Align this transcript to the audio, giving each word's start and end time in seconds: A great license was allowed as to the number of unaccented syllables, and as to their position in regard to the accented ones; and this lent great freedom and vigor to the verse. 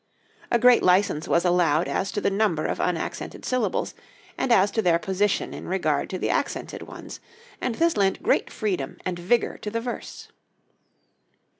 A 0.49 0.57
great 0.57 0.81
license 0.81 1.27
was 1.27 1.45
allowed 1.45 1.87
as 1.87 2.11
to 2.13 2.19
the 2.21 2.31
number 2.31 2.65
of 2.65 2.81
unaccented 2.81 3.45
syllables, 3.45 3.93
and 4.35 4.51
as 4.51 4.71
to 4.71 4.81
their 4.81 4.97
position 4.97 5.53
in 5.53 5.67
regard 5.67 6.09
to 6.09 6.17
the 6.17 6.31
accented 6.31 6.81
ones; 6.81 7.19
and 7.61 7.75
this 7.75 7.95
lent 7.95 8.23
great 8.23 8.49
freedom 8.49 8.97
and 9.05 9.19
vigor 9.19 9.59
to 9.59 9.69
the 9.69 9.79
verse. 9.79 10.29